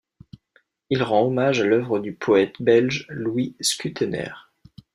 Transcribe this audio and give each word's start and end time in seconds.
Il 0.89 1.03
rend 1.03 1.27
hommage 1.27 1.61
à 1.61 1.63
l'œuvre 1.65 1.99
du 1.99 2.15
poète 2.15 2.59
belge 2.59 3.05
Louis 3.09 3.55
Scutenaire. 3.61 4.51